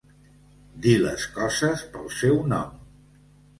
[0.85, 2.75] Dir les coses pel seu nom.